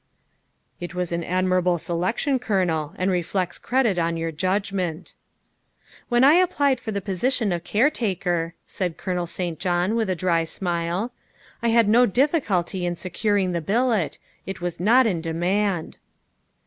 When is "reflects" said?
3.11-3.59